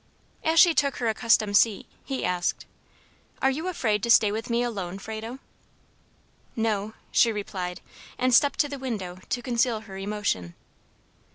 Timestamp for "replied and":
7.31-8.33